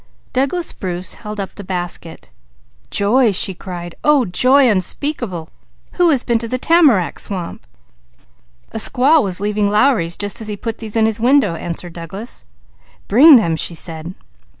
Douglas 0.33 0.73
Bruce 0.73 1.13
held 1.13 1.39
up 1.39 1.53
the 1.53 1.63
basket. 1.63 2.31
"Joy!" 2.89 3.31
she 3.31 3.53
cried. 3.53 3.93
"Oh 4.03 4.25
joy 4.25 4.67
unspeakable! 4.67 5.49
Who 5.91 6.09
has 6.09 6.23
been 6.23 6.39
to 6.39 6.47
the 6.47 6.57
tamarack 6.57 7.19
swamp?" 7.19 7.67
"A 8.71 8.77
squaw 8.77 9.21
was 9.21 9.39
leaving 9.39 9.69
Lowry's 9.69 10.17
as 10.23 10.47
he 10.47 10.57
put 10.57 10.79
these 10.79 10.95
in 10.95 11.05
his 11.05 11.19
window," 11.19 11.53
answered 11.53 11.93
Douglas. 11.93 12.45
"Bring 13.07 13.35
them," 13.35 13.55
she 13.55 13.75
said. 13.75 14.15